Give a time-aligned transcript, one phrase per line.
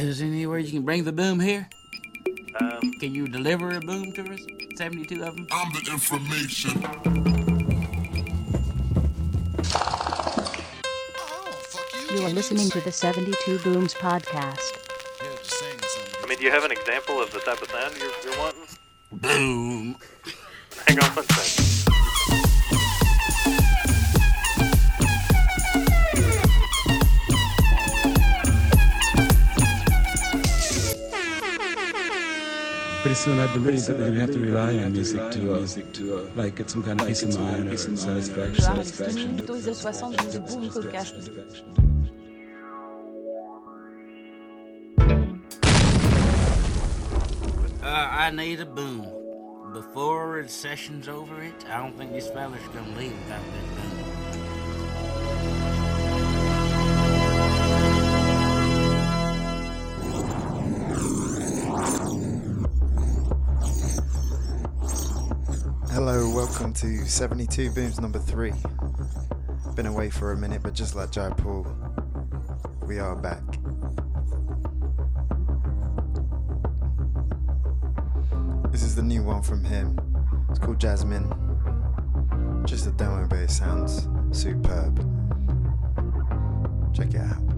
[0.00, 1.68] Is there anywhere you can bring the boom here?
[2.58, 4.40] Um, Can you deliver a boom to us?
[4.76, 5.46] 72 of them?
[5.52, 6.80] I'm the information.
[12.10, 14.72] You are listening to the 72 Booms podcast.
[15.20, 18.68] I mean, do you have an example of the type of sound you're, you're wanting?
[19.12, 19.96] Boom.
[20.86, 21.69] Hang on one second.
[33.20, 36.56] Soon, I believe that we have to rely on music to, uh, to uh, like
[36.56, 38.62] get some kind of peace of mind or satisfaction.
[38.62, 39.36] satisfaction.
[39.36, 41.14] Plutôt les 60 du boom podcast.
[47.82, 49.06] Uh, I need a boom.
[49.74, 53.99] Before the session's over it, I don't think this fella's gonna leave without that boom.
[66.50, 68.52] Welcome to 72 Booms number three.
[69.76, 71.64] Been away for a minute, but just like Jai Paul,
[72.88, 73.40] we are back.
[78.72, 79.96] This is the new one from him.
[80.50, 81.32] It's called Jasmine.
[82.66, 84.98] Just a demo, but it sounds superb.
[86.92, 87.49] Check it out.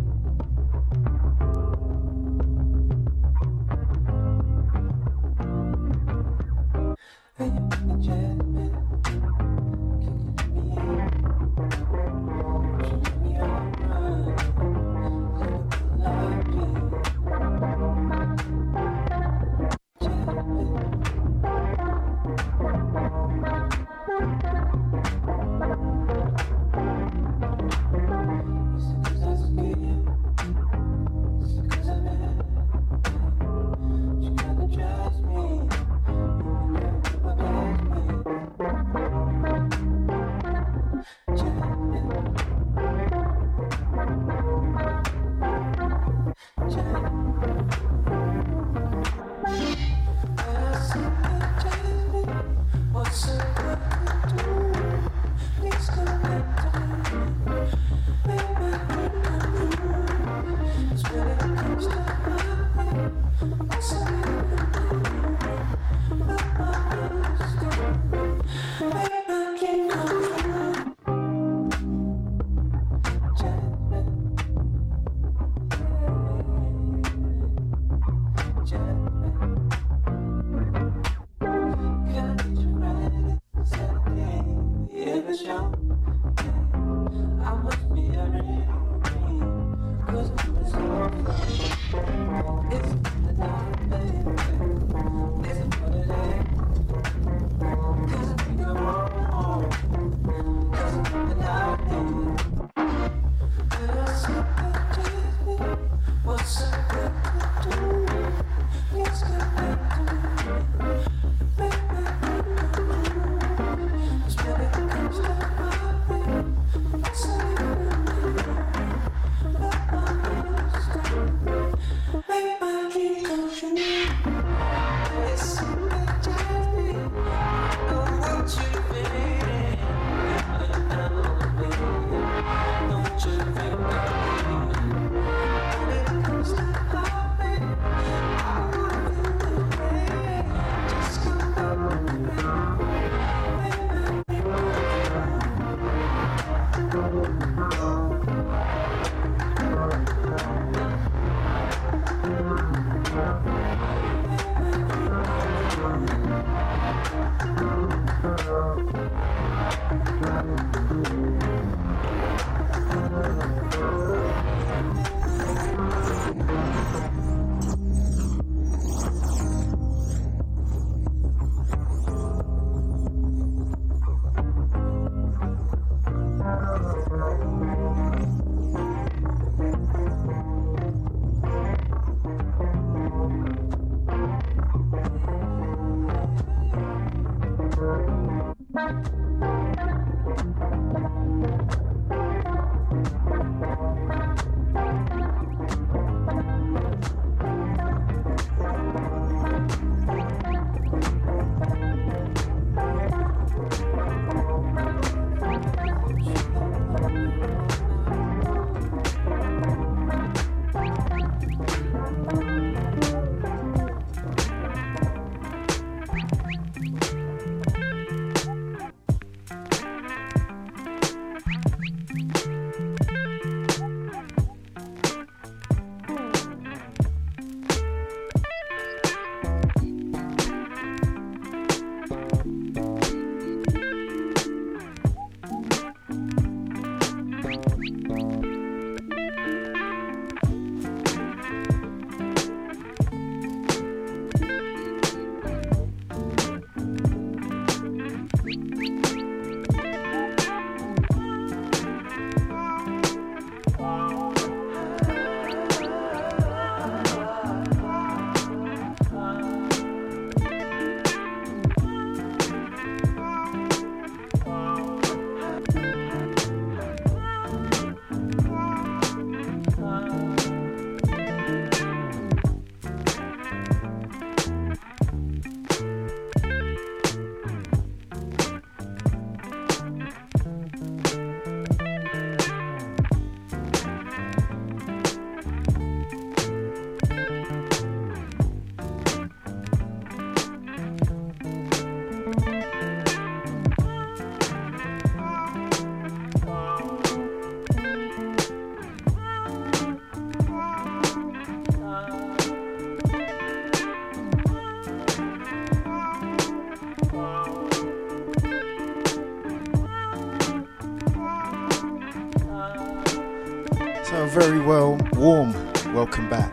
[314.32, 315.52] Very well, warm.
[315.92, 316.50] Welcome back.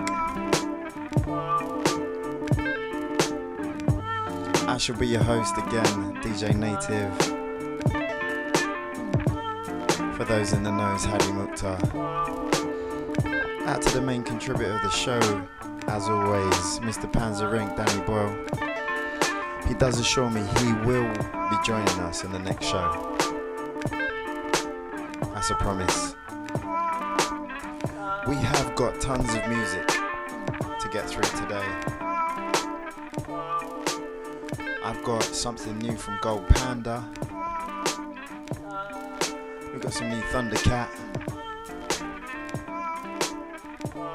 [4.67, 7.15] I shall be your host again, DJ Native.
[10.17, 11.79] For those in the know, Hadi Mukhtar.
[13.65, 15.47] Out to the main contributor of the show,
[15.87, 17.09] as always, Mr.
[17.09, 18.35] Panzerink, Danny Boyle.
[19.69, 21.07] He does assure me he will
[21.49, 23.15] be joining us in the next show.
[25.33, 26.18] That's a promise.
[28.29, 31.65] We have got tons of music to get through today.
[34.83, 37.03] I've got something new from Gold Panda.
[39.73, 40.89] We've got some new Thundercat.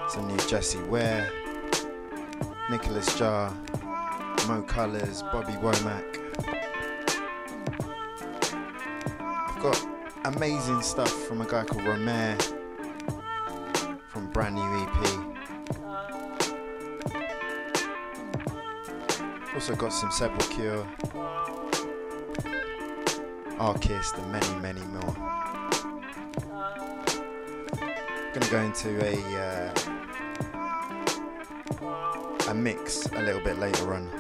[0.08, 1.28] Some new Jessie Ware.
[2.70, 3.52] Nicolas Jaar.
[4.46, 5.22] Mo Kolours.
[5.32, 6.20] Bobby Womack.
[9.18, 12.53] I've got amazing stuff from a guy called Romare
[19.64, 20.86] Also got some Sepalcure,
[23.58, 25.14] Archist, and many, many more.
[28.34, 29.72] Gonna go into a uh,
[32.50, 34.10] a mix a little bit later on.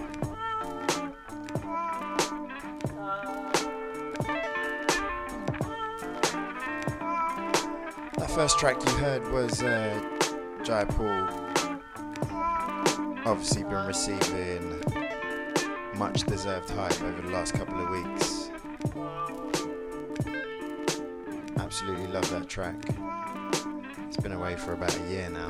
[8.16, 10.00] That first track you heard was uh,
[10.62, 11.28] Jai Paul.
[13.26, 14.93] Obviously, been receiving
[15.96, 18.50] much deserved hype over the last couple of weeks.
[21.56, 22.74] Absolutely love that track.
[24.08, 25.48] It's been away for about a year now.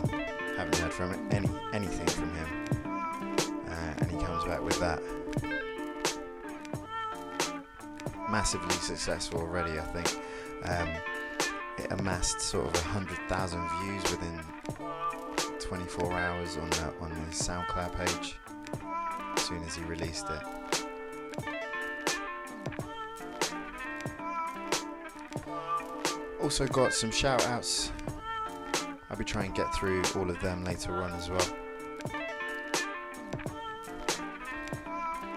[0.56, 2.48] Haven't heard from any anything from him,
[3.68, 5.02] uh, and he comes back with that.
[8.30, 10.20] Massively successful already, I think.
[10.64, 10.88] Um,
[11.78, 14.40] it amassed sort of hundred thousand views within
[15.60, 18.36] 24 hours on the, on the SoundCloud page
[19.44, 20.42] soon as he released it.
[26.40, 27.92] Also got some shout outs.
[29.10, 31.46] I'll be trying to get through all of them later on as well.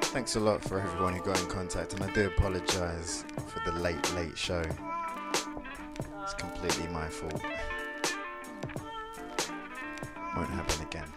[0.02, 3.78] Thanks a lot for everyone who got in contact, and I do apologise for the
[3.78, 4.64] late, late show.
[6.24, 7.44] It's completely my fault.
[10.36, 11.08] Won't happen again.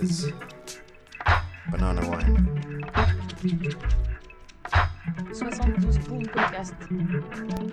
[0.00, 0.30] Is
[1.70, 2.36] Banana Wine.
[5.32, 7.67] 72 Boom Podcast.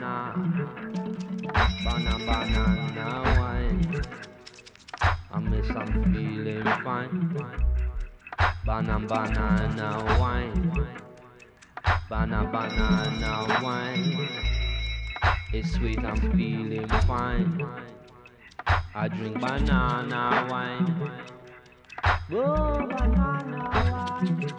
[0.00, 0.34] Banana.
[1.84, 3.06] Banana banana
[3.38, 4.02] wine.
[5.32, 7.34] I miss I'm feeling fine.
[8.64, 10.88] Banana banana wine.
[12.08, 14.28] Banana banana wine.
[15.52, 17.60] It's sweet, I'm feeling fine.
[18.94, 21.12] I drink banana wine.
[22.32, 24.50] Oh, banana wine.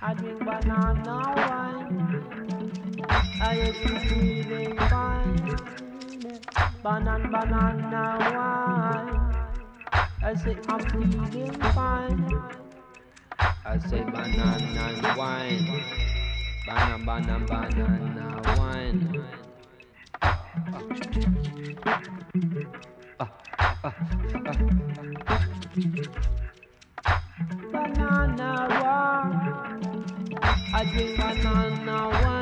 [0.00, 2.51] I drink banana wine.
[3.10, 3.74] I am
[4.08, 5.56] feeling fine.
[6.82, 9.36] Banana, banana wine.
[10.22, 12.42] I say I'm feeling fine.
[13.64, 15.84] I say banana wine.
[16.66, 19.24] Banana, banana, banana wine.
[27.72, 28.50] Banana
[28.82, 29.66] wine.
[30.74, 32.41] I drink banana wine.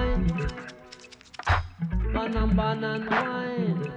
[2.12, 3.92] Banana, banana wine.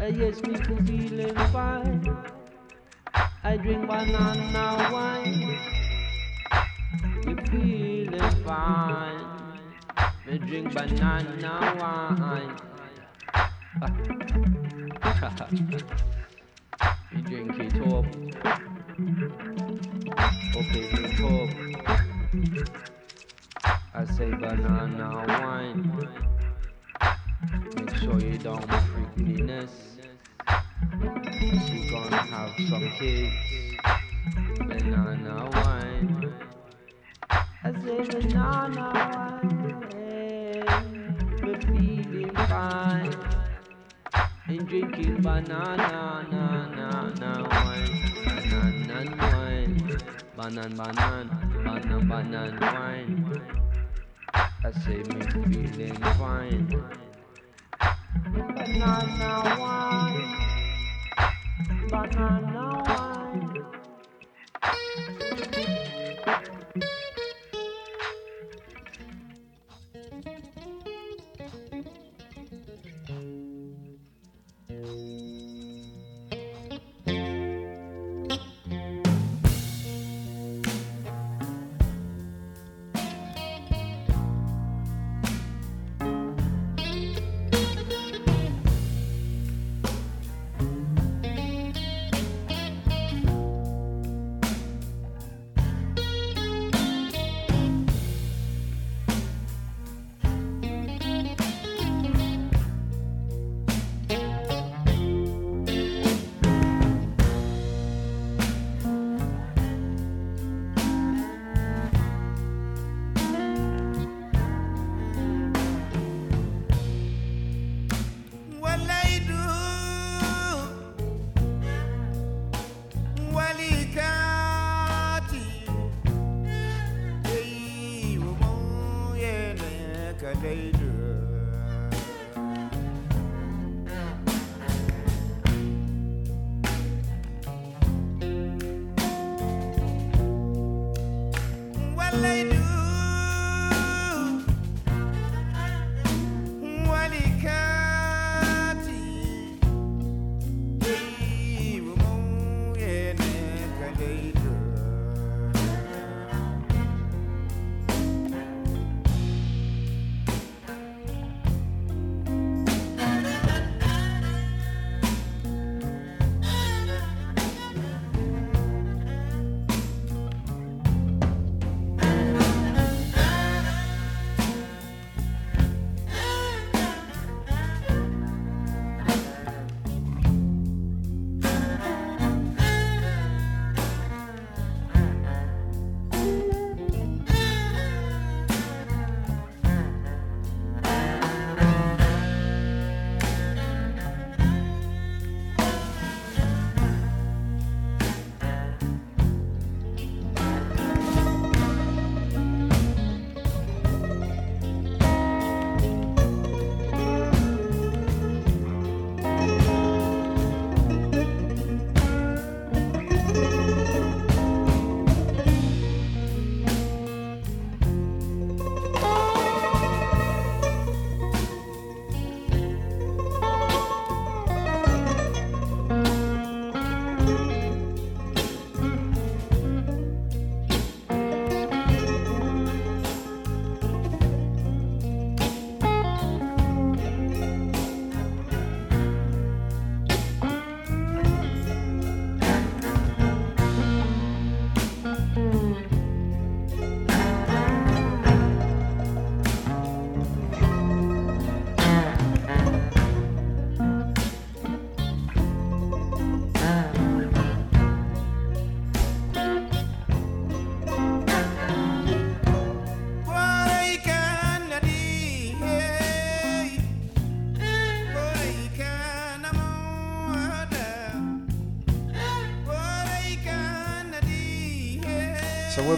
[0.00, 0.54] Uh, yes, me
[0.86, 2.16] feeling fine.
[3.42, 5.58] I drink banana wine.
[7.24, 9.26] Me feeling fine.
[10.26, 12.56] Me drink banana wine.
[17.12, 18.06] you drink it up.
[20.56, 21.48] Okay, drink up.
[23.94, 25.90] I say banana wine.
[27.76, 29.36] Make sure you don't freak me
[31.66, 33.34] She gonna have some kids.
[34.58, 36.34] Banana wine.
[37.30, 40.14] I say banana wine.
[41.42, 43.14] We're feeling fine.
[44.46, 49.98] and drinking banana, na, na, na, wine, banana, wine,
[50.36, 51.26] banan, banan,
[51.64, 53.42] banan, banan, wine.
[54.34, 57.13] I say me feeling fine.
[58.22, 59.30] Banana
[59.60, 60.28] wine,
[61.90, 63.64] banana wine.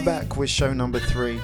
[0.07, 1.37] Back with show number three.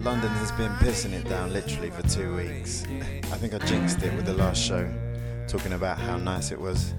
[0.00, 2.84] London has been pissing it down literally for two weeks.
[3.30, 4.90] I think I jinxed it with the last show,
[5.46, 6.94] talking about how nice it was.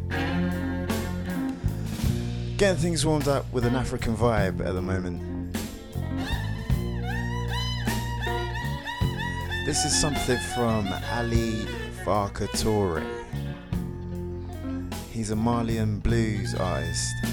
[2.57, 5.51] Getting things warmed up with an African vibe at the moment.
[9.65, 11.65] This is something from Ali
[12.05, 12.47] Farka.
[15.09, 17.26] He's a Malian blues artist.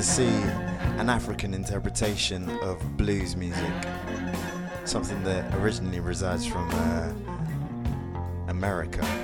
[0.00, 0.32] To see
[0.98, 3.70] an African interpretation of blues music,
[4.86, 7.12] something that originally resides from uh,
[8.48, 9.19] America.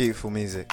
[0.00, 0.66] Beautiful music.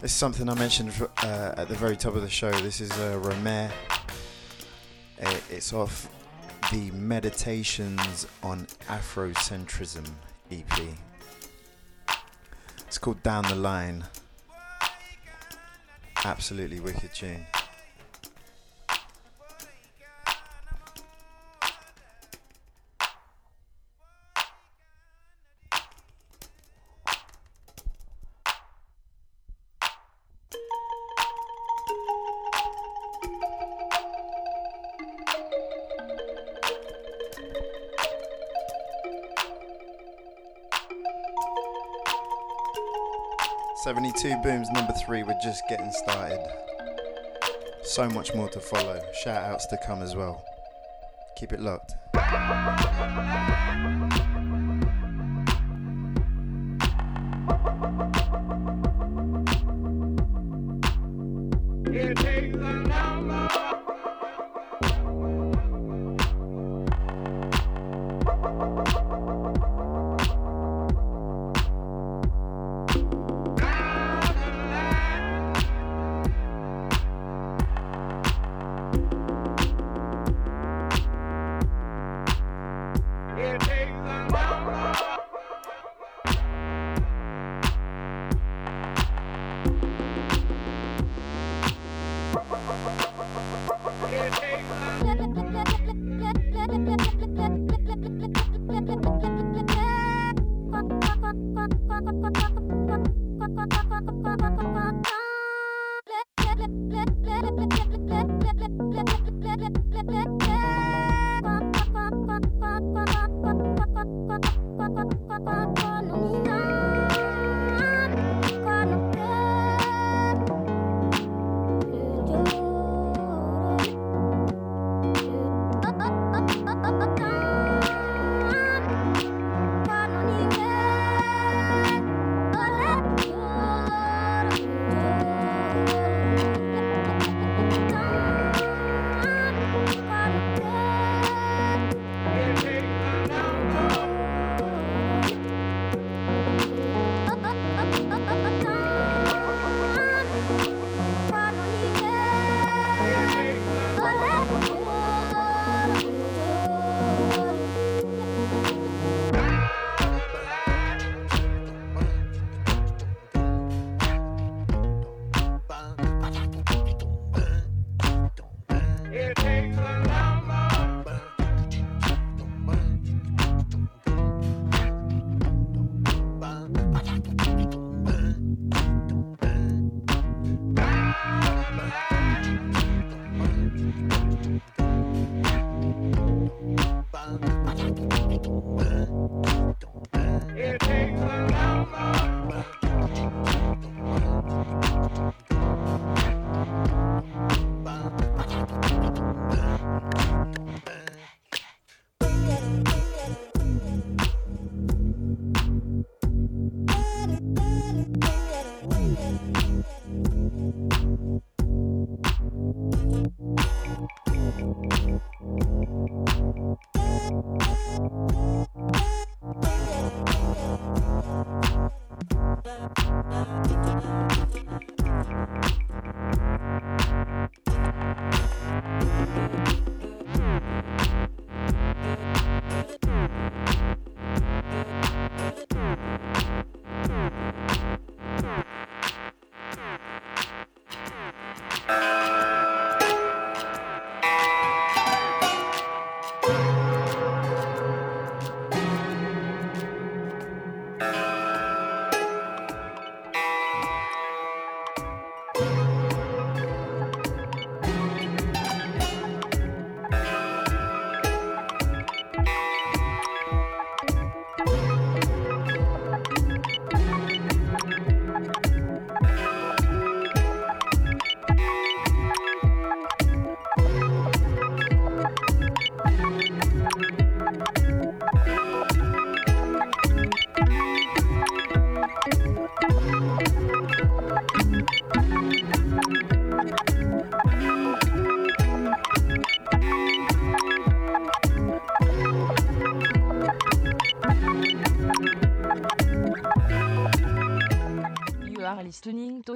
[0.00, 0.92] This is something I mentioned
[1.24, 2.52] uh, at the very top of the show.
[2.60, 3.72] This is uh, Romare.
[5.20, 6.08] Uh, it's off
[6.70, 10.08] the Meditations on Afrocentrism
[10.52, 10.80] EP.
[12.86, 14.04] It's called Down the Line.
[16.24, 17.44] Absolutely wicked tune.
[44.20, 46.38] 22 Booms number three, we're just getting started.
[47.82, 49.00] So much more to follow.
[49.22, 50.44] Shout outs to come as well.
[51.36, 51.94] Keep it locked.
[61.90, 62.31] Yeah,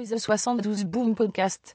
[0.05, 1.73] to the 72 Boom Podcast.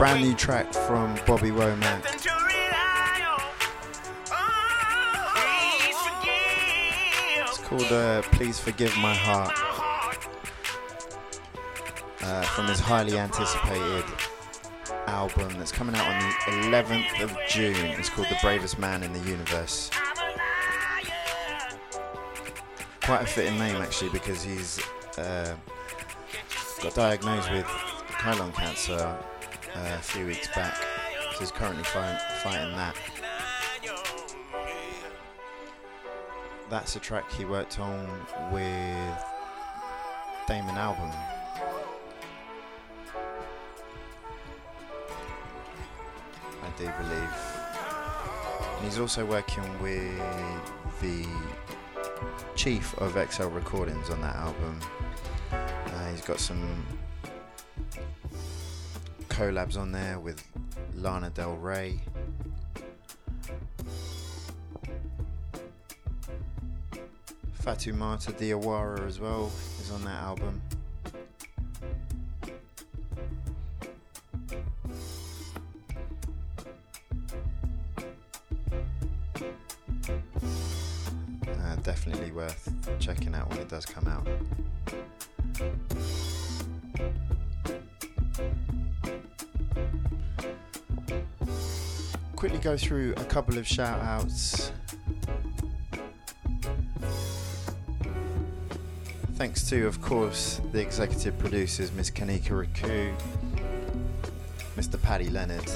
[0.00, 2.02] Brand new track from Bobby Womack.
[7.42, 9.52] It's called uh, Please Forgive My Heart
[12.22, 14.06] uh, from his highly anticipated
[15.06, 17.74] album that's coming out on the 11th of June.
[17.76, 19.90] It's called The Bravest Man in the Universe.
[23.02, 24.80] Quite a fitting name actually because he's
[25.18, 25.54] uh,
[26.82, 29.18] got diagnosed with colon cancer
[29.74, 30.76] uh, a few weeks back.
[31.32, 32.96] So he's currently fight, fighting that.
[36.68, 38.08] That's a track he worked on
[38.52, 39.24] with
[40.46, 41.14] Damon Albarn.
[46.62, 47.34] I do believe.
[48.76, 50.18] And he's also working with
[51.00, 51.26] the
[52.54, 54.80] chief of XL Recordings on that album.
[55.52, 56.86] Uh, he's got some
[59.40, 60.44] collabs on there with
[60.96, 61.98] Lana Del Rey.
[67.62, 69.50] Fatoumata Diawara as well
[69.80, 70.60] is on that album.
[81.48, 84.28] Uh, definitely worth checking out when it does come out.
[92.40, 94.72] Quickly go through a couple of shout outs.
[99.34, 103.14] Thanks to, of course, the executive producers, Miss Kanika Raku,
[104.74, 105.00] Mr.
[105.02, 105.70] Paddy Leonard.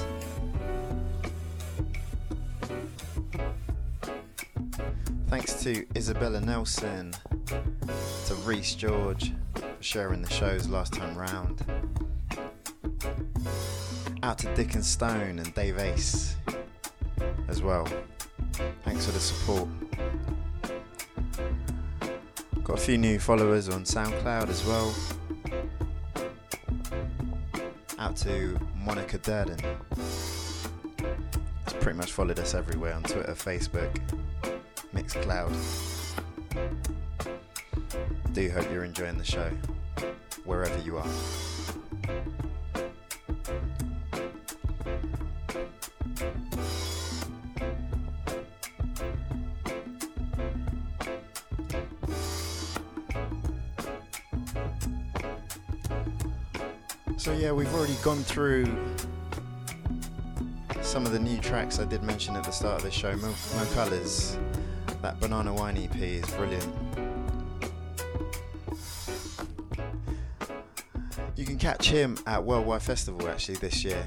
[5.27, 7.13] Thanks to Isabella Nelson,
[8.25, 11.63] to Reese George for sharing the shows last time round.
[14.23, 16.35] Out to Dick and Stone and Dave Ace
[17.55, 17.87] as well.
[18.83, 19.69] Thanks for the support.
[22.65, 24.93] Got a few new followers on SoundCloud as well.
[27.97, 29.57] Out to Monica Durden.
[29.95, 33.95] She's pretty much followed us everywhere on Twitter, Facebook,
[34.93, 35.53] Mixcloud.
[38.33, 39.49] Do hope you're enjoying the show,
[40.43, 41.07] wherever you are.
[57.25, 58.67] So yeah, we've already gone through
[60.83, 63.15] some of the new tracks I did mention at the start of the show.
[63.15, 64.37] Mo, Mo Kolours,
[65.01, 66.71] that Banana Wine EP is brilliant.
[71.35, 74.05] You can catch him at Worldwide Festival actually this year.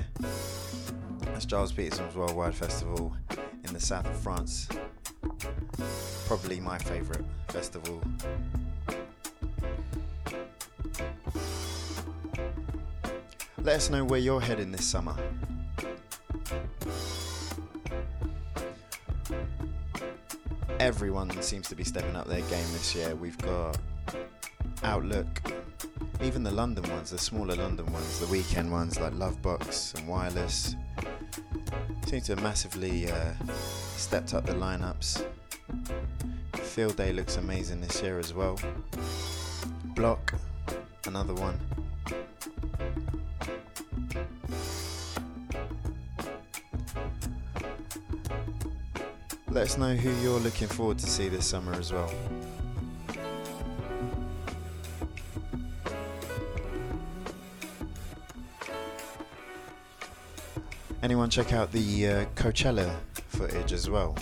[1.23, 3.17] That's Gilles Peterson's Worldwide Festival
[3.65, 4.69] in the south of France.
[6.29, 8.01] Probably my favourite festival
[13.69, 15.15] Let us know where you're heading this summer.
[20.81, 23.15] Everyone seems to be stepping up their game this year.
[23.15, 23.77] We've got
[24.85, 25.53] Outlook,
[26.23, 30.75] even the London ones, the smaller London ones, the weekend ones like Lovebox and Wireless,
[32.07, 33.33] seem to have massively uh,
[33.97, 35.27] stepped up the lineups.
[36.55, 38.59] Field Day looks amazing this year as well.
[39.95, 40.33] Bloc,
[41.05, 41.68] another one.
[49.59, 52.15] Let us know who you're looking forward to see this summer as well.
[61.03, 62.95] Anyone check out the uh, Coachella
[63.31, 64.17] footage as well?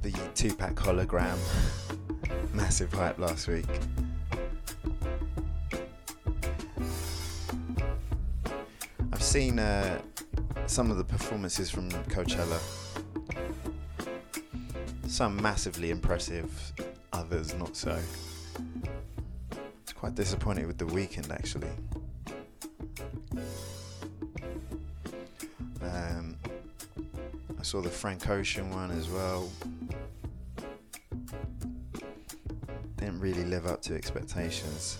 [0.00, 1.36] The Tupac hologram.
[2.54, 3.66] Massive hype last week.
[9.34, 10.00] Seen uh,
[10.66, 12.60] some of the performances from Coachella.
[15.08, 16.72] Some massively impressive,
[17.12, 17.98] others not so.
[19.82, 21.72] It's quite disappointed with the weekend actually.
[25.82, 26.36] Um,
[27.58, 29.50] I saw the Frank Ocean one as well.
[32.98, 34.98] Didn't really live up to expectations.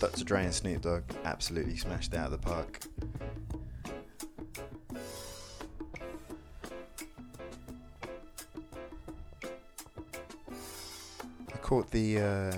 [0.00, 0.24] Dr.
[0.24, 2.80] Dre and Snoop Dogg absolutely smashed out of the park.
[11.52, 12.52] I caught the uh,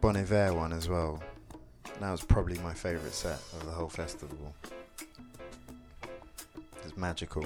[0.00, 1.20] Bon Iver one as well.
[1.98, 4.54] That was probably my favourite set of the whole festival.
[6.84, 7.44] It's magical.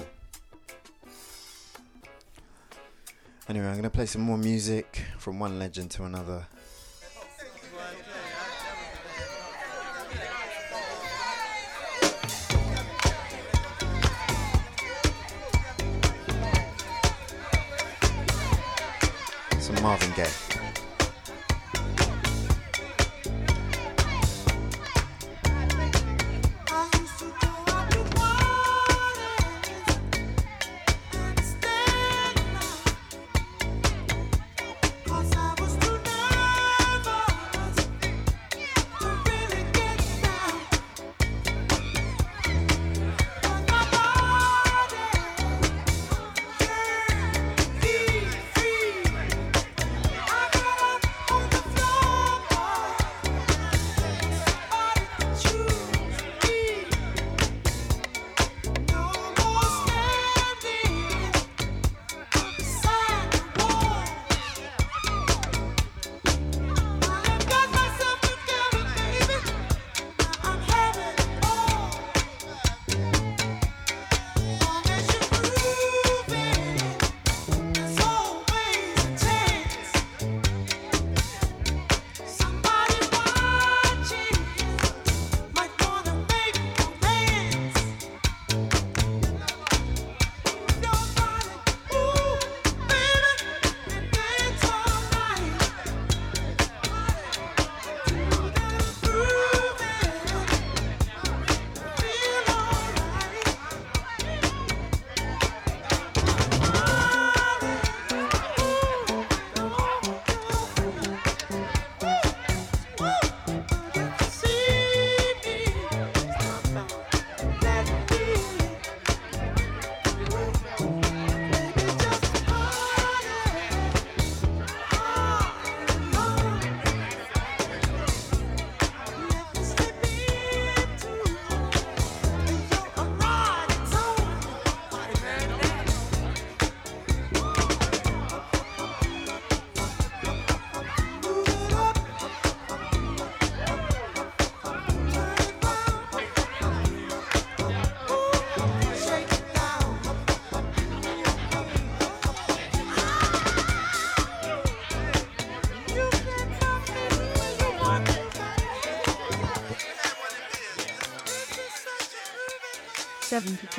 [3.47, 6.45] Anyway, I'm going to play some more music from one legend to another.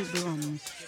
[0.04, 0.79] 72 Booms.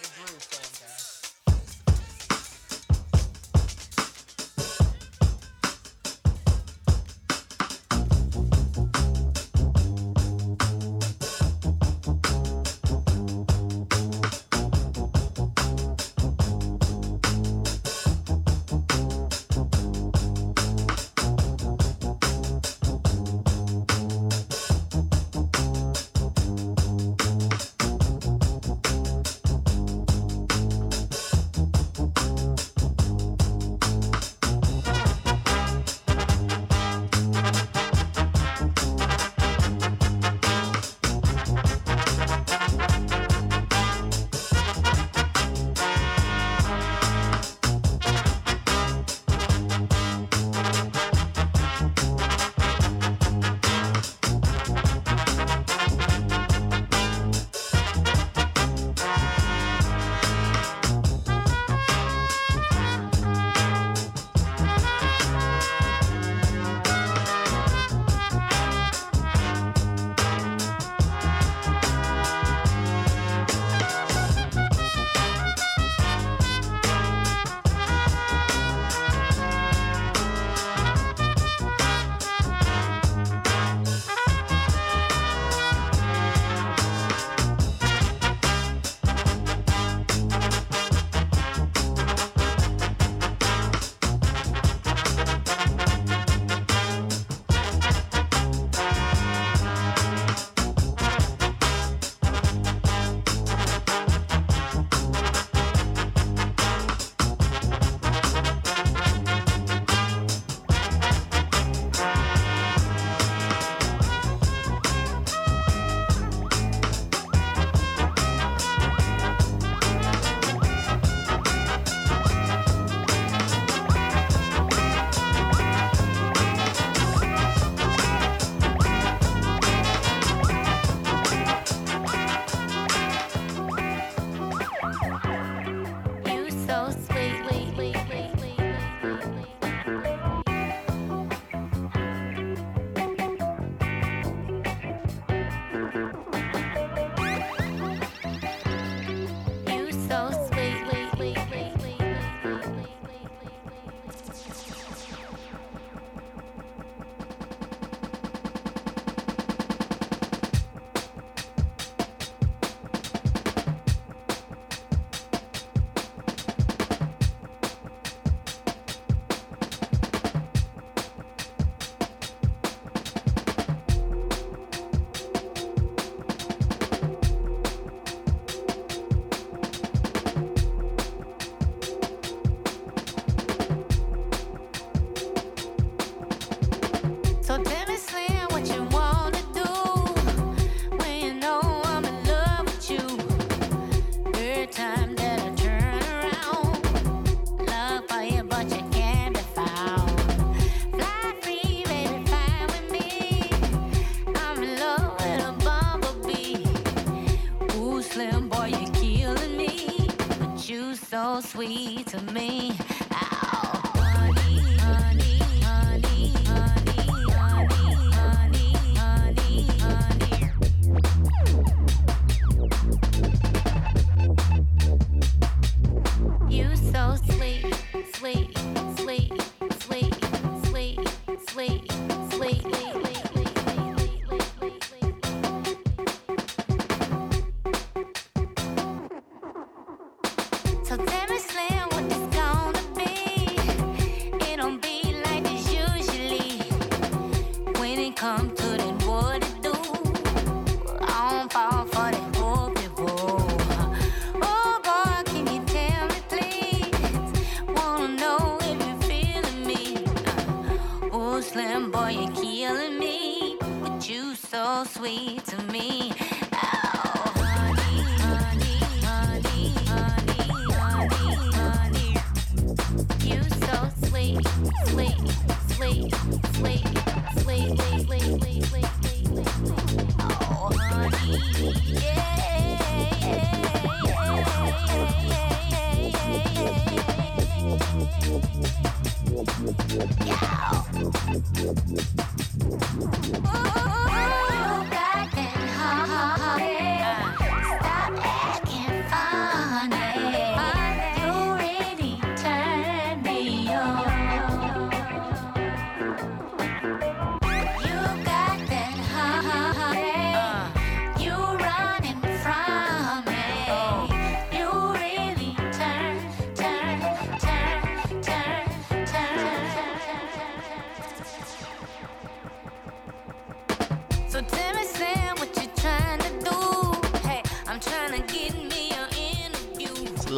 [211.33, 212.52] so sweet to me.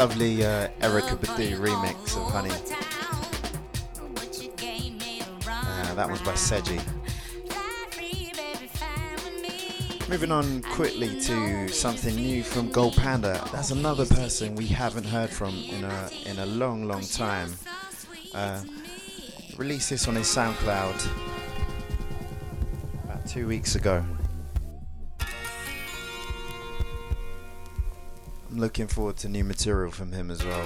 [0.05, 2.51] Lovely uh, Erykah Badu remix of Honey.
[5.49, 6.79] Uh, that one's by Seiji.
[10.07, 13.43] Moving on quickly to something new from Gold Panda.
[13.51, 17.55] That's another person we haven't heard from in a in a long, long time.
[18.35, 18.61] Uh,
[19.57, 21.09] released this on his SoundCloud
[23.05, 24.05] about two weeks ago.
[28.57, 30.65] Looking forward to new material from him as well.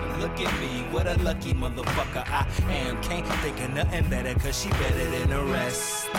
[4.11, 6.09] better cause she better than the rest.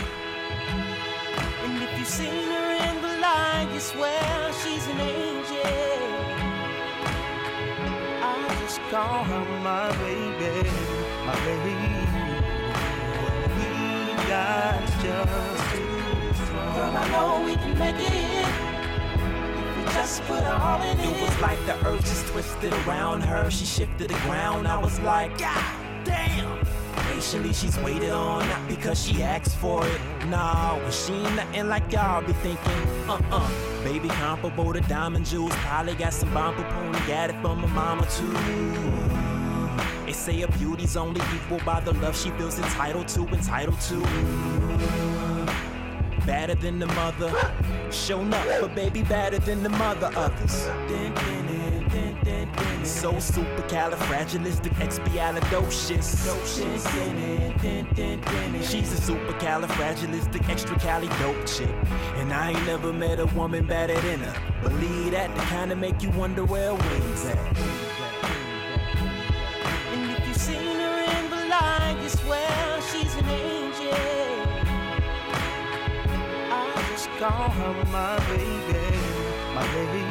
[1.65, 5.61] And if you seen her in the light, you swear she's an angel.
[8.23, 10.69] I just call her my baby,
[11.27, 11.77] my baby.
[13.57, 13.69] We
[14.29, 15.93] got just two
[16.75, 18.52] Girl, I know we can make it.
[19.95, 21.07] Just put all in it.
[21.07, 23.51] It was like the earth just twisted around her.
[23.51, 24.67] She shifted the ground.
[24.67, 26.63] I was like, God damn
[27.23, 30.01] patiently she's waited on, not because she asked for it.
[30.27, 32.73] Nah, well, she ain't nothing like y'all be thinking.
[33.09, 33.85] Uh-uh.
[33.85, 38.07] Baby comparable to diamond jewels, probably got some bumper pony, got it from my mama
[38.17, 38.33] too.
[40.07, 45.12] They say a beauty's only equal by the love she feels entitled to, entitled to.
[46.27, 47.33] Better than the mother,
[47.91, 50.67] shown up, but baby badder than the mother others.
[50.89, 56.09] Dun, dun, dun, So supercalifragilisticexpialidocious.
[58.71, 61.75] She's a supercalifragilistic extra cali dope chick.
[62.17, 64.35] And I ain't never met a woman better than her.
[64.63, 67.82] Believe that the kind of make you wonder where wings at.
[77.25, 78.99] I just my baby,
[79.55, 80.03] my baby.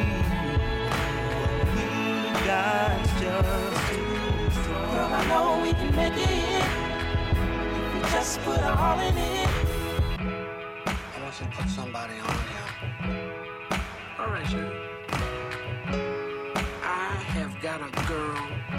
[1.75, 4.95] We got just too strong.
[4.95, 6.29] Girl, I know we can make it
[7.85, 9.49] if we just put all in it.
[10.87, 13.77] I want you to put somebody on you.
[14.17, 14.71] All right, sir.
[16.81, 18.35] I have got a girl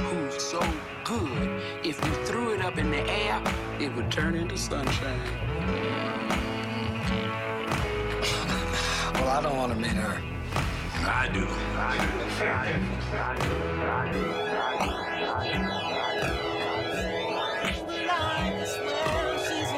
[0.07, 0.63] who's so
[1.05, 1.61] good.
[1.85, 3.43] If you threw it up in the air,
[3.79, 5.21] it would turn into sunshine.
[9.23, 10.21] Well, I don't want to meet her.
[11.07, 11.47] I do.
[18.09, 19.71] Light, you swear she's.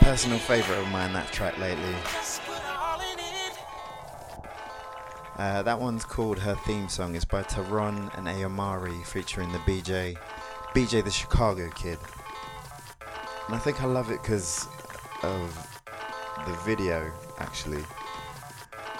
[0.00, 1.94] Personal favourite of mine, that track lately.
[5.38, 7.14] Uh, that one's called Her Theme Song.
[7.14, 10.16] It's by Tiron and Ayomari featuring the BJ,
[10.74, 11.98] BJ the Chicago Kid.
[13.46, 14.66] And I think I love it because
[15.22, 15.54] of
[16.46, 17.84] the video, actually,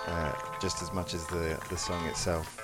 [0.06, 2.62] uh, just as much as the, the song itself.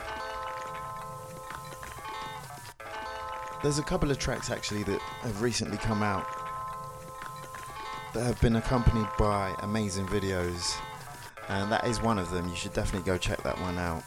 [3.63, 6.27] There's a couple of tracks actually that have recently come out
[8.13, 10.77] that have been accompanied by amazing videos,
[11.49, 12.49] and that is one of them.
[12.49, 14.03] You should definitely go check that one out.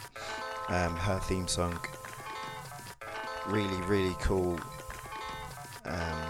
[0.70, 1.80] Um, her theme song,
[3.48, 4.60] really, really cool.
[5.86, 6.22] Um,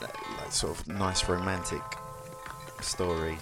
[0.00, 1.82] like sort of nice romantic
[2.80, 3.38] story,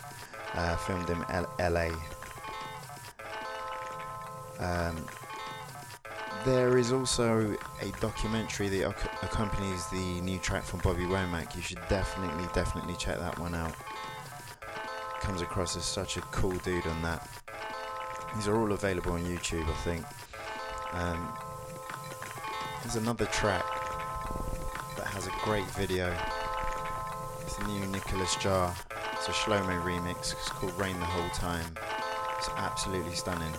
[0.55, 1.89] uh, filmed in L- LA.
[4.59, 4.97] Um,
[6.45, 11.55] there is also a documentary that ac- accompanies the new track from Bobby Womack.
[11.57, 13.75] You should definitely, definitely check that one out.
[15.21, 17.29] Comes across as such a cool dude on that.
[18.35, 20.05] These are all available on YouTube, I think.
[20.93, 21.29] Um,
[22.83, 23.65] there's another track
[24.97, 26.17] that has a great video.
[27.43, 28.75] It's the new Nicolas Jaar.
[29.13, 30.33] It's a Shlomo remix.
[30.33, 31.67] It's called Rain the Whole Time.
[32.39, 33.53] It's absolutely stunning.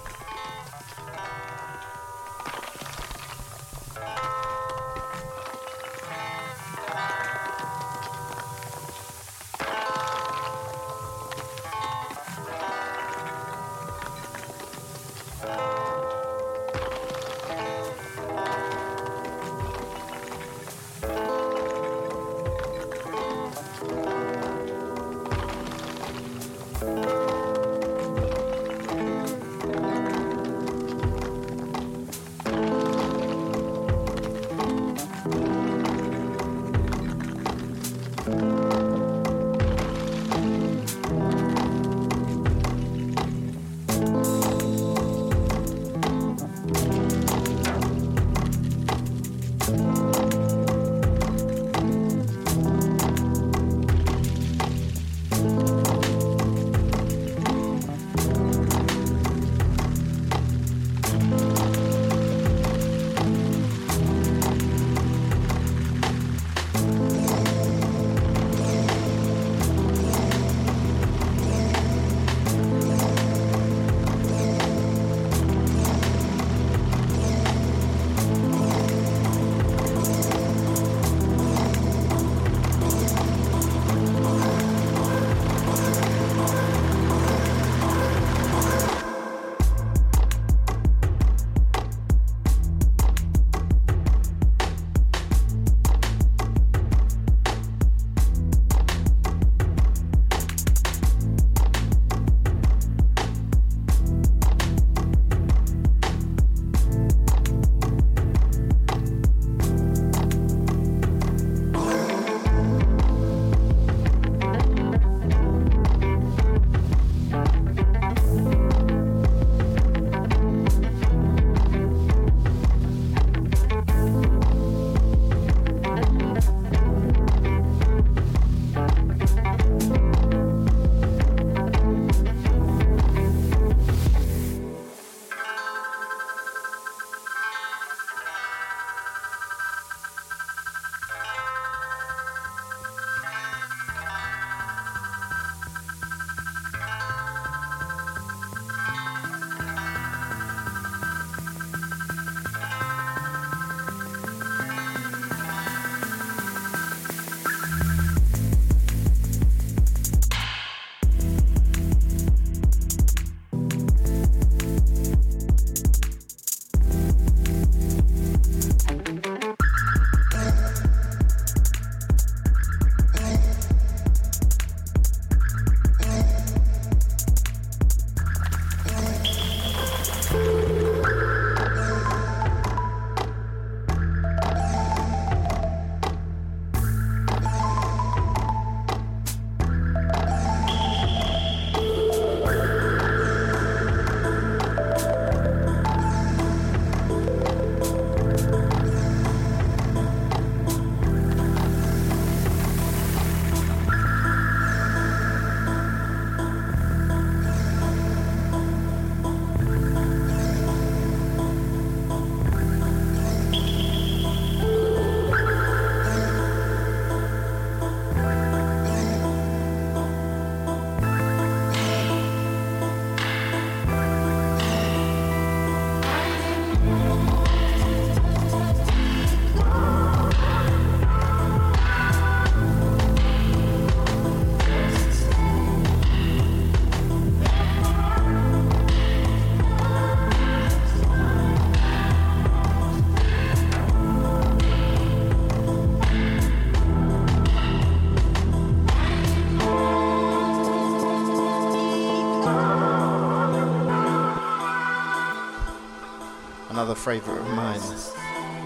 [256.92, 257.80] Another favourite of mine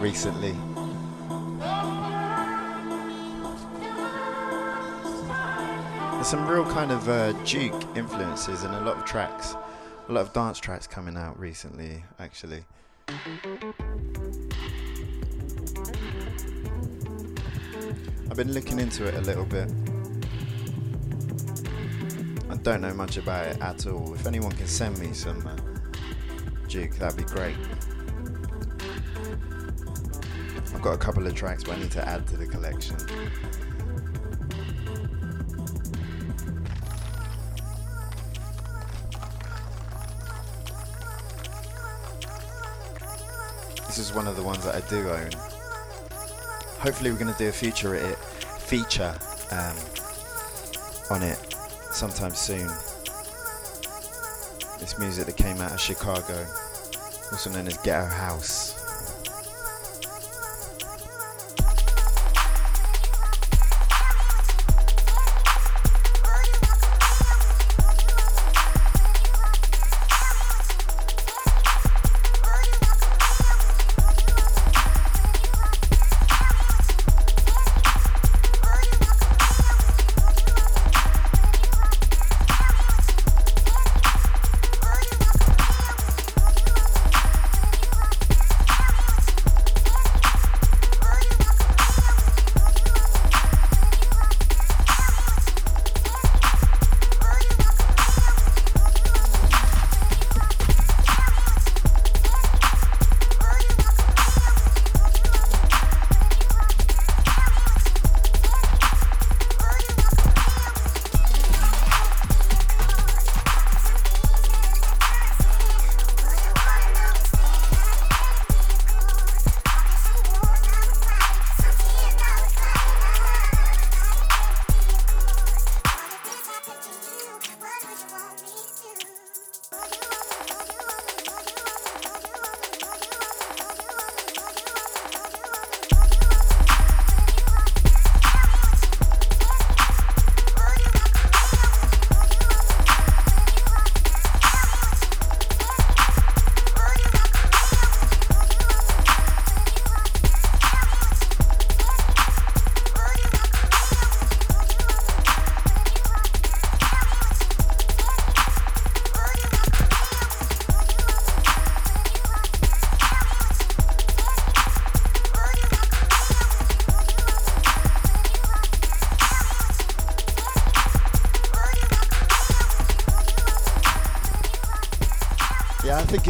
[0.01, 0.53] recently.
[6.13, 9.53] There's some real kind of uh, Juke influences in a lot of tracks,
[10.09, 12.63] a lot of dance tracks coming out recently, actually.
[18.28, 19.71] I've been looking into it a little bit.
[22.49, 24.15] I don't know much about it at all.
[24.15, 25.55] If anyone can send me some uh,
[26.67, 27.55] Juke, that'd be great.
[30.86, 32.96] Got a couple of tracks, I need to add to the collection.
[43.88, 45.32] This is one of the ones that I do own
[46.86, 49.18] hopefully we're going to do a feature it feature
[49.50, 49.76] um,
[51.10, 51.38] on it
[51.92, 52.68] sometime soon.
[54.80, 56.46] This music that came out of Chicago,
[57.32, 58.85] also known as Ghetto House.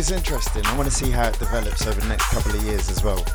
[0.05, 0.63] Is interesting.
[0.67, 3.25] I want to see how it develops over the next couple of years as well.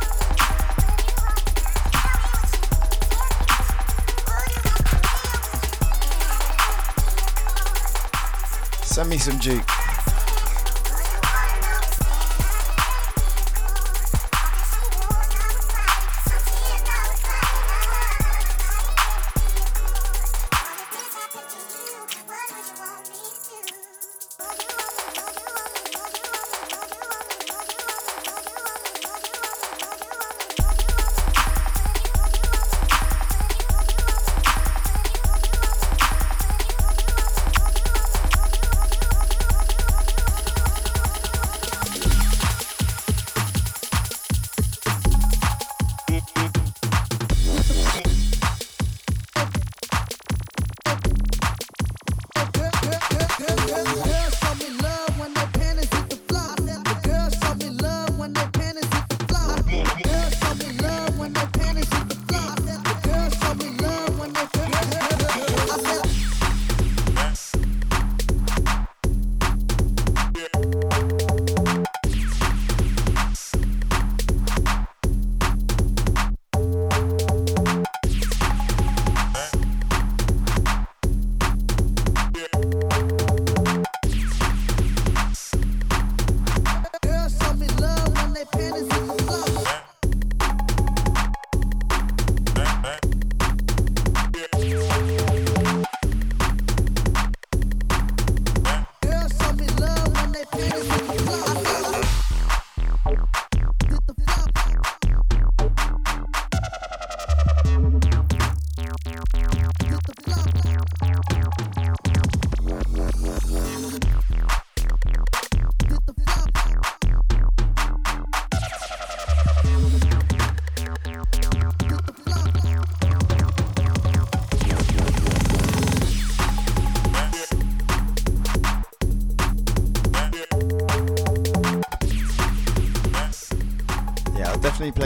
[8.85, 9.80] Send me some Juke.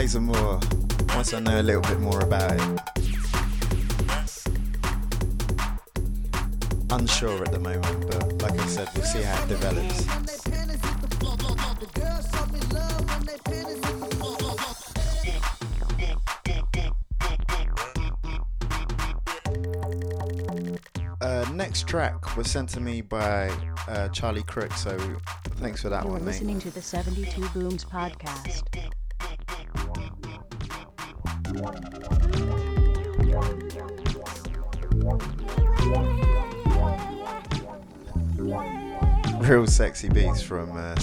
[0.05, 0.59] Play some more
[1.15, 2.61] once I know a little bit more about it.
[6.91, 10.07] Unsure at the moment, but like I said, we'll see how it develops.
[21.21, 23.49] Uh, next track was sent to me by
[23.87, 24.97] uh, Charlie Crook, so
[25.55, 26.31] thanks for that You're one, mate.
[26.33, 28.64] listening to the 72 Booms podcast.
[39.75, 40.95] Sexy beats from uh,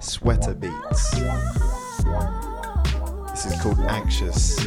[0.00, 1.10] Sweater Beats.
[3.30, 4.58] This is called Anxious.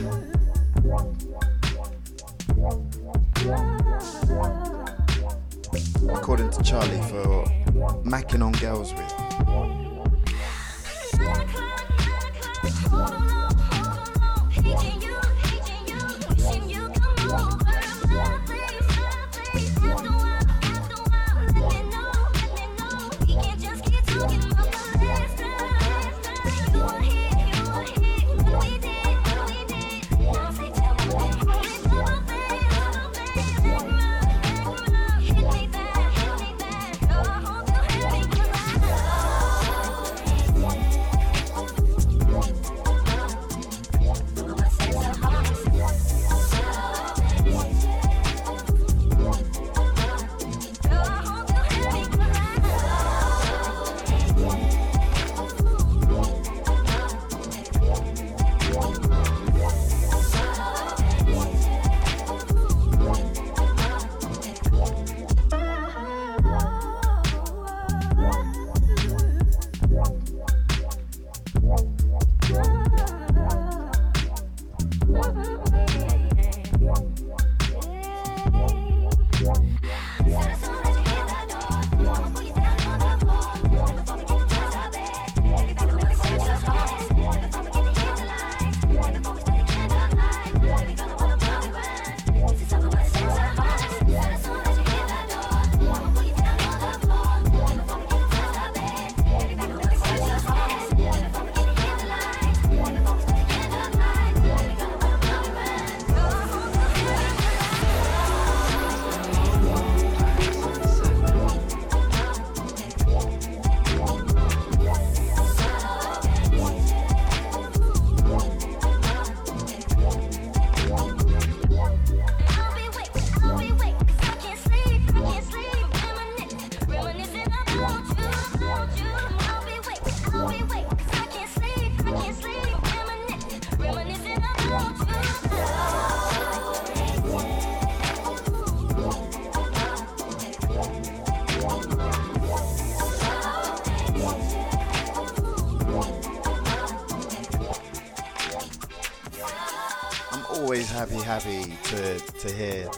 [152.42, 152.90] To, hear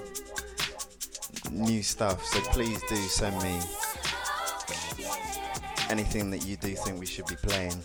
[1.52, 2.24] new stuff.
[2.26, 3.60] So please do send me
[5.90, 7.84] anything that you do think we should be playing.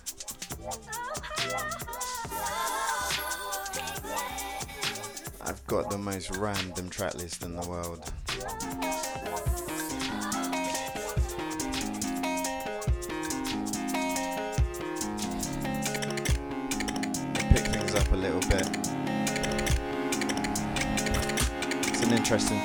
[5.40, 8.12] I've got the most random track list in the world.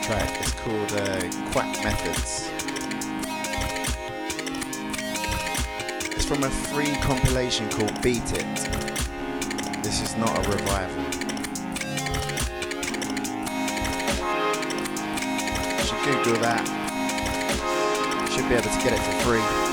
[0.04, 0.42] Track.
[0.42, 2.50] It's called uh, Quack Methods.
[6.12, 8.56] It's from a free compilation called Beat It.
[9.82, 11.04] This is not a revival.
[15.72, 16.68] You should Google that.
[18.30, 19.73] Should be able to get it for free.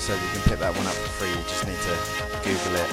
[0.00, 1.28] Said, you can pick that one up for free.
[1.28, 1.96] You just need to
[2.42, 2.90] Google it.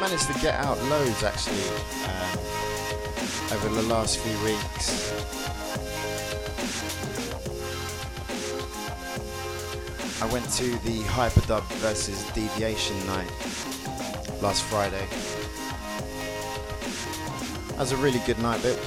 [0.00, 1.68] Managed to get out loads actually
[2.08, 2.38] um,
[3.52, 5.12] over the last few weeks.
[10.22, 13.30] I went to the Hyperdub versus Deviation night
[14.40, 15.06] last Friday.
[17.68, 18.80] That was a really good night, but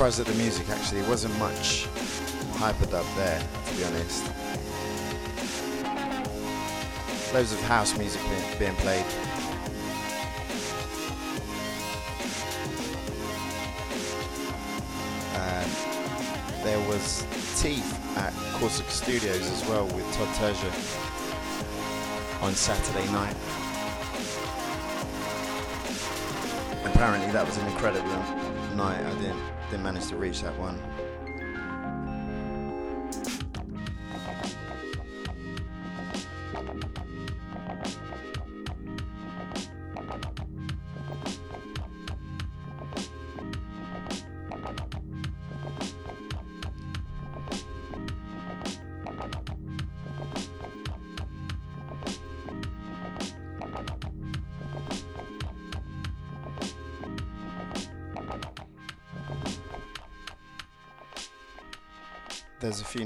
[0.00, 0.98] surprised at the music actually.
[0.98, 1.86] It wasn't much
[2.54, 4.24] hyperdub there, to be honest.
[7.34, 8.22] Loads of house music
[8.58, 9.04] being played.
[15.36, 15.68] Um,
[16.64, 17.26] there was
[17.60, 20.72] Teeth at Corsica Studios as well with Todd Terje
[22.40, 23.36] on Saturday night.
[26.86, 28.39] Apparently that was an incredible
[28.76, 29.04] night.
[29.04, 30.80] I didn't didn't manage to reach that one.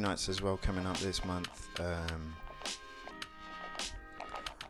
[0.05, 1.67] Nights as well coming up this month.
[1.81, 2.37] Um,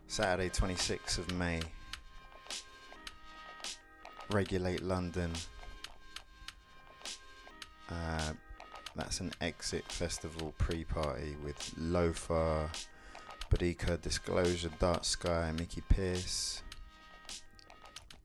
[0.07, 1.61] Saturday, 26th of May.
[4.31, 5.33] Regulate London.
[7.91, 8.33] Uh,
[8.95, 12.69] that's an exit festival pre-party with Loefah,
[13.51, 16.63] Boddika, Disclosure, Dark Sky, Mickey Pearce,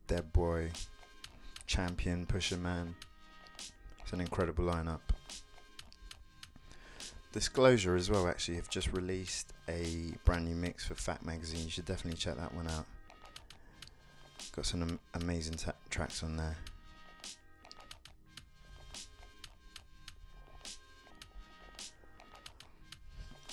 [0.06, 0.70] Dead Boy,
[1.66, 2.94] Champion, Pusher Man.
[4.04, 5.09] It's an incredible lineup.
[7.32, 11.64] Disclosure as well actually have just released a brand new mix for FACT Magazine.
[11.64, 12.86] You should definitely check that one out.
[14.56, 16.58] Got some am- amazing ta- tracks on there.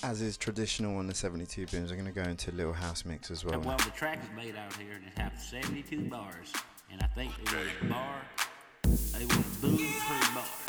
[0.03, 3.03] As is traditional on the 72 booms, I'm going to go into a little house
[3.05, 3.59] mix as well.
[3.59, 6.53] Well, the track is made out here and it has 72 bars.
[6.91, 8.21] And I think they want a bar,
[8.83, 10.66] they want a boom per bar.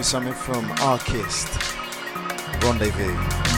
[0.00, 1.46] With something from Archist,
[2.62, 3.49] Rendezvous.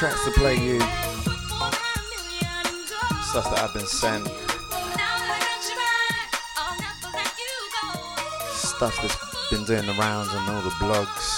[0.00, 0.80] tracks to play you.
[3.20, 4.26] Stuff that I've been sent.
[8.48, 11.29] Stuff that's been doing the rounds and all the blogs.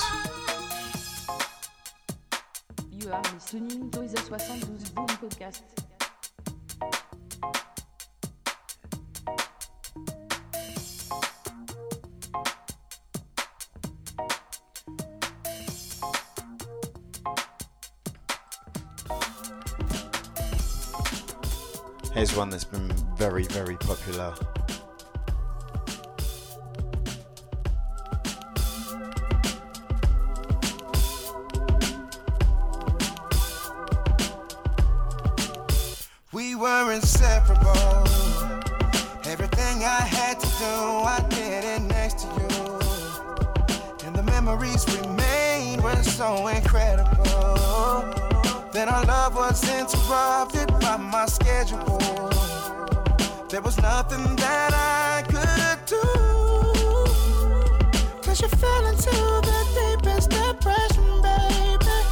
[44.72, 48.10] memories we were so incredible.
[48.72, 51.98] Then our love was interrupted by my schedule.
[53.48, 56.00] There was nothing that I could do.
[58.22, 62.02] Cause you fell into the deepest depression, baby.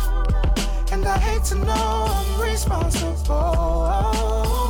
[0.92, 4.69] And I hate to know I'm responsible.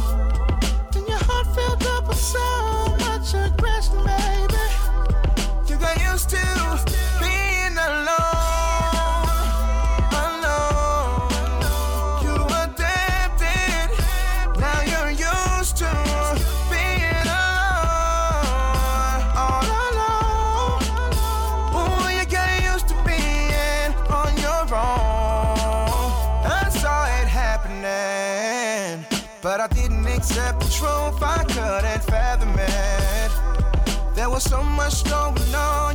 [34.41, 35.90] so much going on.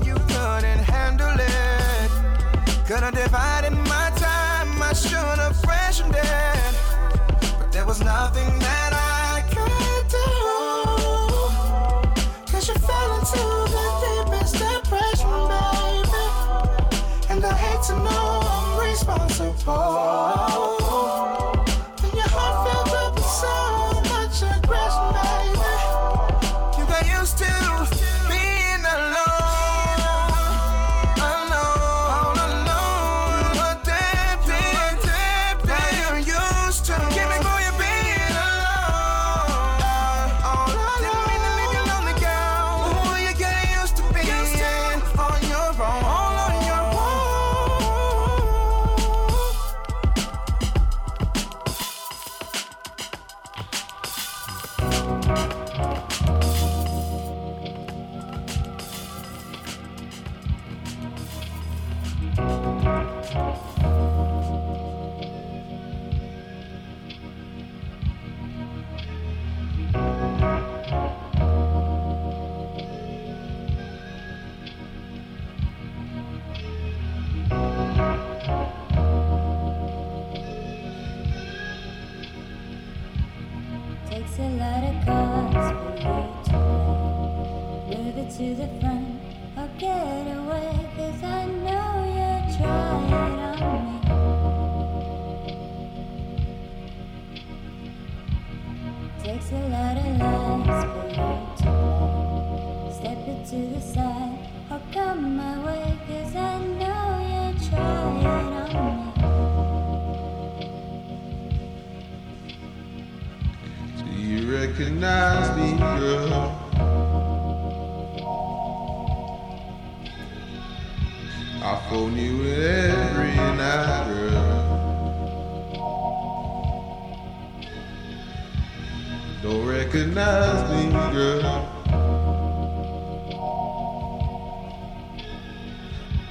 [129.95, 131.45] recognize me, girl.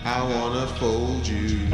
[0.04, 1.70] I wanna fold you.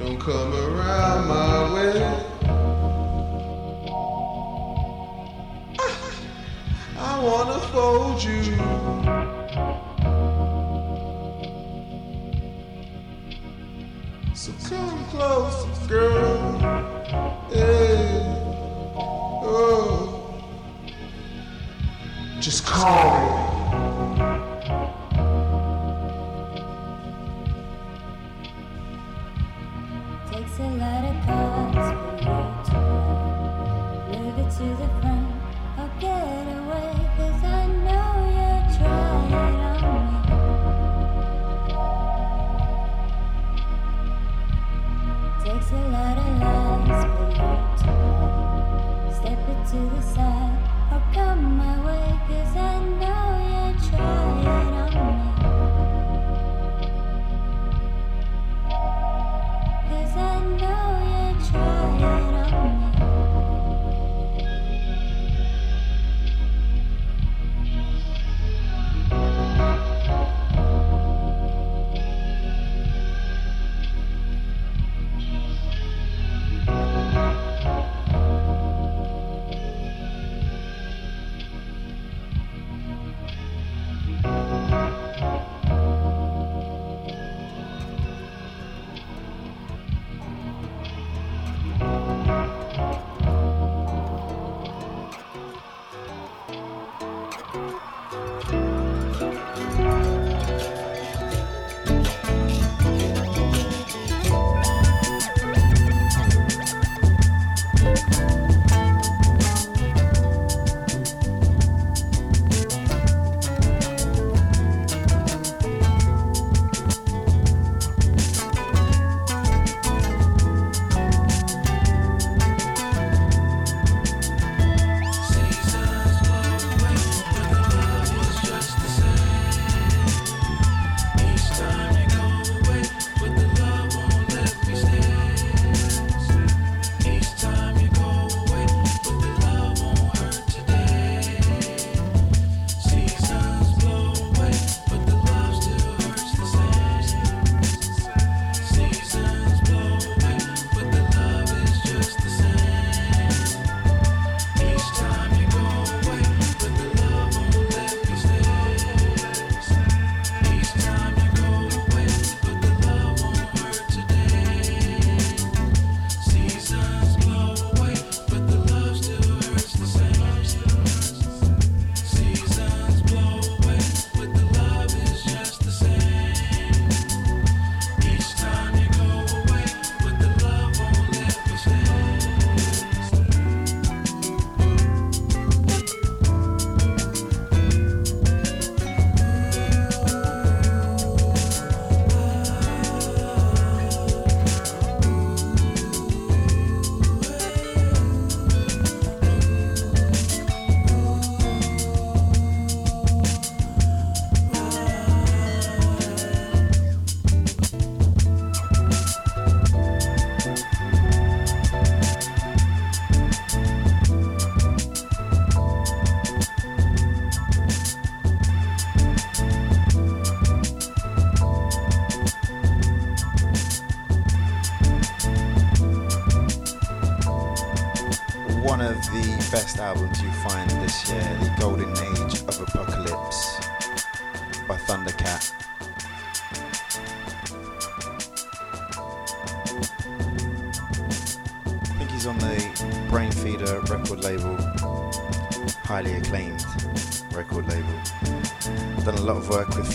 [0.00, 2.02] Don't come around my way.
[6.98, 8.42] I wanna fold you.
[14.34, 16.58] So come close, girl.
[17.50, 18.20] Hey,
[19.42, 20.14] oh.
[22.40, 23.47] Just call me.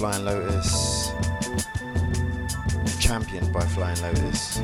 [0.04, 1.14] Flying Lotus,
[3.00, 4.58] championed by Flying Lotus.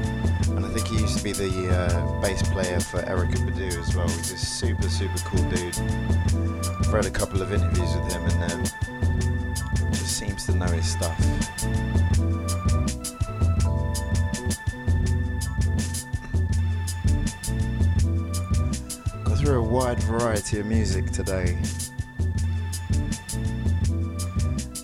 [0.49, 3.95] And I think he used to be the uh, bass player for Erykah Badu as
[3.95, 4.09] well.
[4.09, 5.77] He's a super, super cool dude.
[6.81, 8.63] I've read a couple of interviews with him and um,
[9.93, 11.17] just seems to know his stuff.
[19.23, 21.57] Go through a wide variety of music today.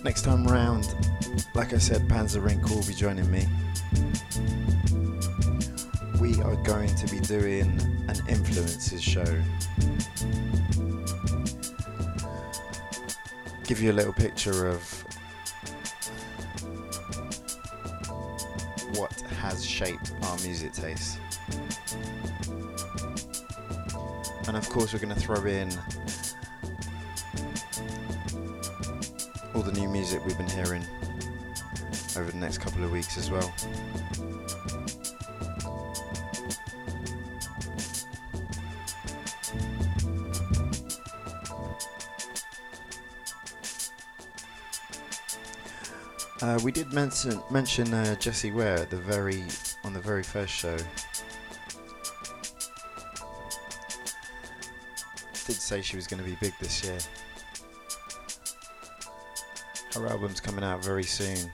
[0.06, 0.94] Next time round,
[1.52, 3.44] like I said, Panzerink will be joining me.
[6.20, 9.24] We are going to be doing an influences show.
[13.64, 15.04] Give you a little picture of
[18.94, 21.18] what has shaped our music taste.
[24.46, 25.68] And of course, we're going to throw in
[30.26, 30.84] we've been hearing
[32.16, 33.54] over the next couple of weeks as well.
[46.42, 49.44] Uh, we did mention mention uh, Jessie Ware at the very
[49.84, 50.76] on the very first show.
[55.46, 56.98] Did say she was going to be big this year.
[59.96, 61.50] Her album's coming out very soon.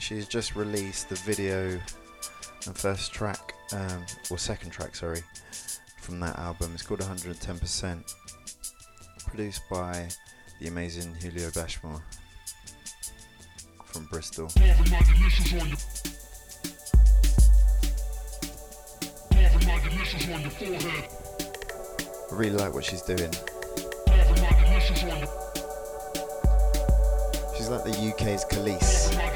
[0.00, 1.80] She's just released the video
[2.66, 5.22] and first track, um, or second track, sorry,
[5.98, 6.72] from that album.
[6.74, 8.14] It's called 110%.
[9.28, 10.08] Produced by
[10.60, 12.02] the amazing Julio Bashmore
[13.84, 14.50] from Bristol.
[22.30, 23.32] I really like what she's doing.
[27.56, 29.27] She's like the UK's Kelis.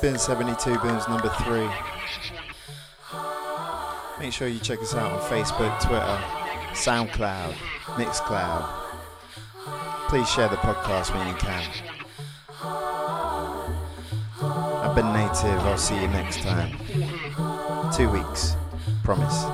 [0.00, 1.68] Been 72 Booms number three.
[4.20, 6.20] Make sure you check us out on Facebook, Twitter,
[6.72, 7.52] SoundCloud,
[7.96, 8.68] Mixcloud.
[10.08, 11.64] Please share the podcast when you can.
[14.40, 15.58] I've been native.
[15.66, 16.76] I'll see you next time.
[17.92, 18.54] Two weeks.
[19.02, 19.47] Promise.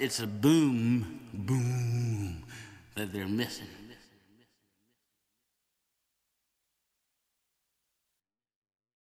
[0.00, 0.59] It's a boom,